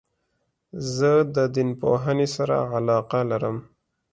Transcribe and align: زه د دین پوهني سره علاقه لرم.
زه 0.95 1.11
د 1.35 1.37
دین 1.55 1.69
پوهني 1.81 2.27
سره 2.35 2.57
علاقه 2.75 3.19
لرم. 3.31 3.57